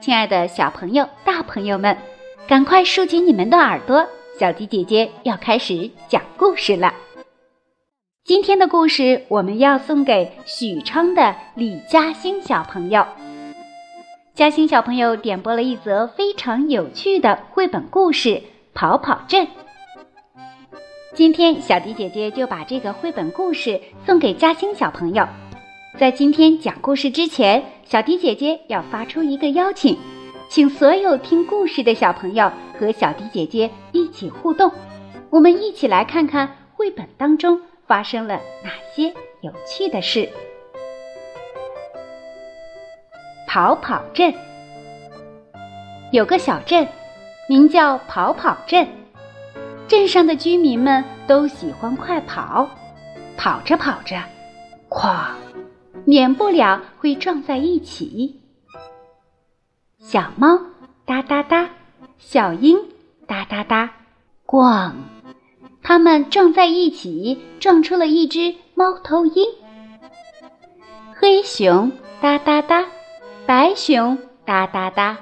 [0.00, 1.96] 亲爱的小朋友、大朋友们，
[2.46, 4.06] 赶快竖起你们的耳朵，
[4.38, 6.94] 小迪姐姐要开始讲故事了。
[8.24, 13.04] 今天的故事我们要送给许昌的李嘉欣小朋友。
[14.34, 18.28] 嘉欣小朋友点播了一则非常有趣的绘本故事
[18.74, 19.46] 《跑跑镇》。
[21.14, 25.26] 今天小迪姐姐就把这个绘本故事送给嘉欣小朋友。
[25.98, 29.98] 在今天讲故事之前，小迪姐姐要发出一个邀请，
[30.50, 34.70] 请所有听故事的小朋友和小迪姐姐一起互动。
[35.30, 39.08] 我们一起来看看绘本当中发生了哪些
[39.40, 40.28] 有趣的事。
[43.46, 44.34] 跑跑镇
[46.12, 46.86] 有个小镇，
[47.48, 48.86] 名叫跑跑镇。
[49.86, 52.68] 镇上的居民们都喜欢快跑，
[53.38, 54.22] 跑着跑着，
[54.90, 55.47] 哐！
[56.08, 58.40] 免不了会撞在一起。
[59.98, 60.58] 小猫
[61.04, 61.68] 哒哒哒，
[62.16, 62.78] 小鹰
[63.26, 63.90] 哒哒哒，
[64.46, 64.92] 咣！
[65.82, 69.50] 它们撞在一起，撞出了一只猫头鹰。
[71.14, 72.86] 黑熊哒哒哒，
[73.44, 75.18] 白熊哒哒哒，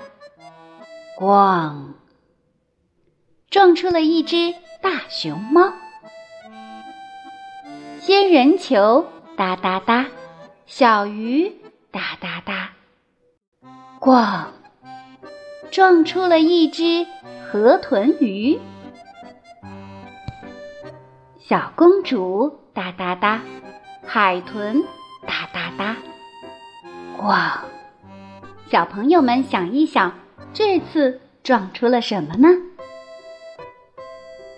[1.18, 1.94] 咣！
[3.50, 5.72] 撞出了一只大熊猫。
[7.98, 9.04] 仙人球
[9.36, 10.06] 哒哒哒。
[10.66, 11.48] 小鱼
[11.92, 12.72] 哒哒哒，
[14.00, 14.46] 咣！
[15.70, 17.06] 撞出了一只
[17.48, 18.58] 河豚鱼。
[21.38, 23.40] 小公主哒哒哒，
[24.04, 24.82] 海豚
[25.24, 25.96] 哒哒哒，
[27.16, 27.60] 咣！
[28.68, 30.12] 小朋友们想一想，
[30.52, 32.48] 这次撞出了什么呢？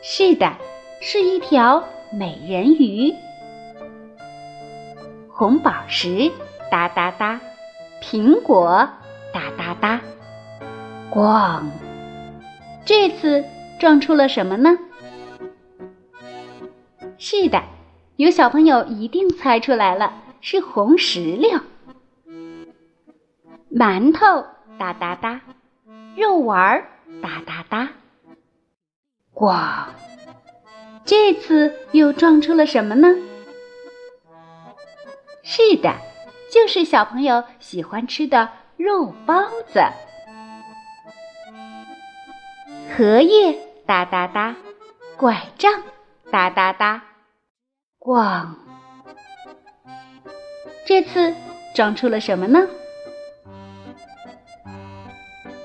[0.03, 0.57] 是的，
[1.03, 3.13] 是一条美人鱼。
[5.39, 6.33] 红宝石
[6.69, 7.41] 哒哒哒，
[8.03, 8.89] 苹果
[9.33, 10.01] 哒哒哒，
[11.13, 11.63] 咣！
[12.85, 13.45] 这次
[13.79, 14.77] 撞出了什么呢？
[17.19, 17.63] 是的，
[18.17, 21.61] 有小朋友一定猜出来了，是红石榴。
[23.71, 24.45] 馒头
[24.77, 25.41] 哒哒哒，
[26.17, 26.89] 肉丸儿
[27.23, 27.89] 哒哒哒，
[29.33, 29.85] 咣！
[31.05, 33.07] 这次又撞出了什么呢？
[35.51, 35.95] 是的，
[36.53, 39.35] 就是小朋友喜欢吃的肉包
[39.73, 39.81] 子。
[42.95, 44.55] 荷叶哒哒哒，
[45.17, 45.83] 拐杖
[46.31, 47.03] 哒哒哒，
[47.99, 48.57] 咣！
[50.85, 51.35] 这次
[51.75, 52.69] 装出了什么呢？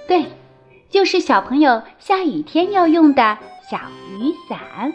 [0.08, 0.32] 对，
[0.90, 3.38] 就是小朋友下雨天要用的
[3.70, 3.78] 小
[4.18, 4.94] 雨伞。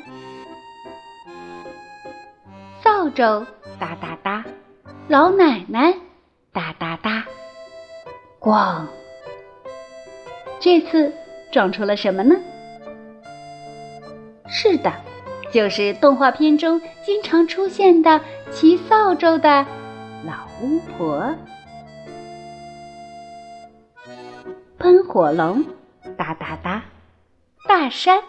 [2.82, 3.47] 扫帚
[3.78, 4.28] 哒哒哒。
[5.08, 5.94] 老奶奶，
[6.52, 7.24] 哒哒哒，
[8.38, 8.86] 咣！
[10.60, 11.14] 这次
[11.50, 12.36] 撞出了什么呢？
[14.48, 14.92] 是的，
[15.50, 18.20] 就是动画片中经常出现的
[18.50, 19.66] 骑扫帚的
[20.26, 21.34] 老巫婆。
[24.78, 25.64] 喷火龙，
[26.18, 26.82] 哒哒哒，
[27.66, 28.20] 大山，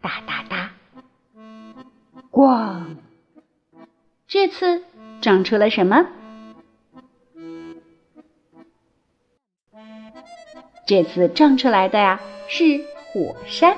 [0.00, 0.70] 哒哒哒，
[2.32, 2.96] 咣！
[4.26, 4.82] 这次。
[5.26, 6.06] 长出了什么？
[10.86, 13.76] 这次撞出来的呀是火山。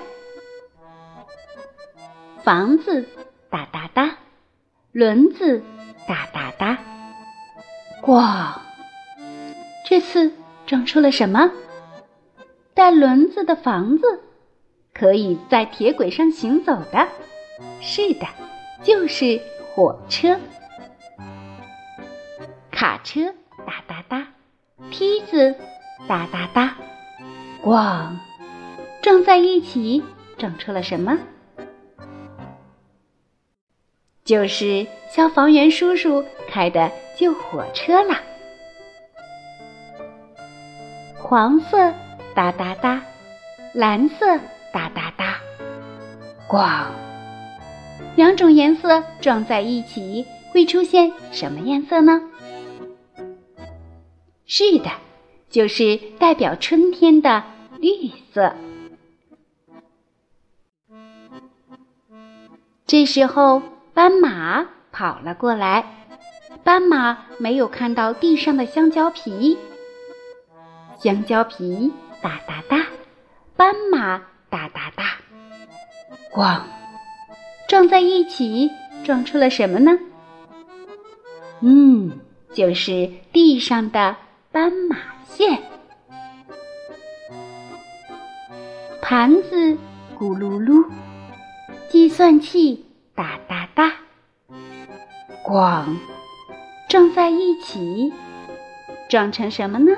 [2.43, 3.09] 房子
[3.49, 4.19] 哒哒哒，
[4.93, 5.63] 轮子
[6.07, 6.79] 哒哒哒，
[8.03, 8.61] 哇！
[9.87, 10.31] 这次
[10.67, 11.51] 撞出了什么？
[12.75, 14.21] 带轮子的房子，
[14.93, 17.09] 可以在铁轨上行走的。
[17.81, 18.27] 是的，
[18.83, 19.41] 就是
[19.73, 20.39] 火车。
[22.79, 23.35] 卡车
[23.67, 24.29] 哒哒哒，
[24.89, 25.53] 梯子
[26.07, 26.77] 哒哒哒，
[27.61, 28.13] 咣！
[29.03, 30.01] 撞在一起，
[30.37, 31.19] 撞出了什么？
[34.25, 38.21] 就是消防员叔叔开的救火车啦。
[41.17, 41.93] 黄色
[42.33, 43.03] 哒哒哒，
[43.75, 44.39] 蓝色
[44.73, 45.41] 哒哒哒，
[46.49, 46.85] 咣！
[48.15, 52.23] 两种颜色撞在一起会出现什么颜色呢？
[54.51, 54.91] 是的，
[55.51, 57.45] 就是代表春天的
[57.79, 58.55] 绿色。
[62.87, 63.61] 这时候，
[63.93, 65.85] 斑马跑了过来。
[66.65, 69.59] 斑马没有看到地上的香蕉皮，
[70.99, 71.93] 香蕉皮
[72.23, 72.87] 哒哒哒，
[73.55, 74.19] 斑马
[74.49, 75.19] 哒哒哒，
[76.33, 76.63] 咣，
[77.69, 78.71] 撞在一起，
[79.05, 79.99] 撞出了什么呢？
[81.61, 82.19] 嗯，
[82.55, 84.17] 就是地上的。
[84.51, 84.97] 斑马
[85.27, 85.61] 线，
[89.03, 89.77] 盘子
[90.19, 90.87] 咕噜噜，
[91.91, 93.93] 计算器哒哒哒，
[95.45, 95.97] 咣，
[96.89, 98.13] 撞在一起，
[99.11, 99.93] 撞成什么呢？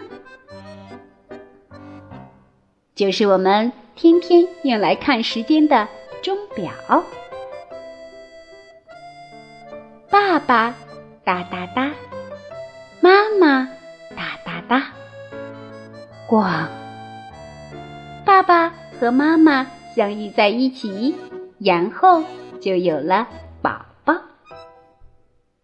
[2.96, 5.86] 就是我们天天用来看时间的
[6.22, 6.72] 钟表。
[10.10, 10.74] 爸爸
[11.24, 11.92] 哒哒哒，
[16.30, 16.68] 咣！
[18.24, 19.66] 爸爸和妈妈
[19.96, 21.12] 相遇在一起，
[21.58, 22.22] 然后
[22.60, 23.26] 就有了
[23.60, 24.14] 宝宝。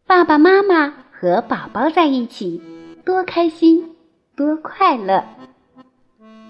[0.09, 2.61] 爸爸妈妈和宝宝在一起，
[3.05, 3.95] 多开心，
[4.35, 5.23] 多快乐！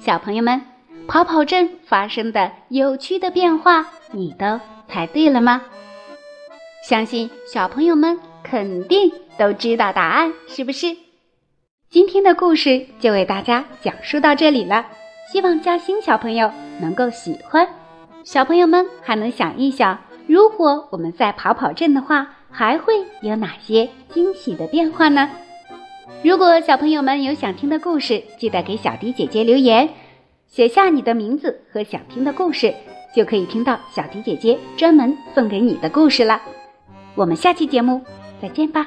[0.01, 0.63] 小朋友们，
[1.07, 4.59] 跑跑镇发生的有趣的变化，你都
[4.89, 5.61] 猜对了吗？
[6.83, 10.97] 相信小朋友们肯定都知道答案，是不是？
[11.89, 14.87] 今天的故事就为大家讲述到这里了，
[15.33, 16.51] 希望嘉兴小朋友
[16.81, 17.67] 能够喜欢。
[18.25, 25.31] 小朋友们还能想一想，如果我们在跑跑镇的话，还会有哪些惊喜的变化呢？
[26.23, 29.89] 如果小朋友们有想听的故事，记得给小迪姐姐留言，
[30.47, 32.75] 写下你的名字和想听的故事，
[33.15, 36.43] 就可以听到小迪姐姐专门送给你的故事了。
[37.15, 38.03] 我们下期节目
[38.43, 38.87] 再见吧。